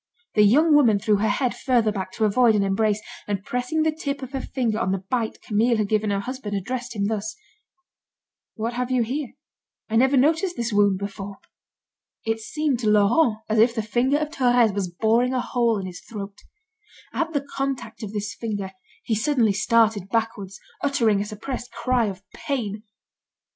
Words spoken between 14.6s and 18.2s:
was boring a hole in his throat. At the contact of